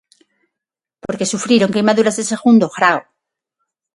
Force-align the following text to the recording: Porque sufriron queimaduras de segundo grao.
Porque 1.03 1.31
sufriron 1.33 1.73
queimaduras 1.75 2.17
de 2.17 2.25
segundo 2.31 2.65
grao. 2.77 3.01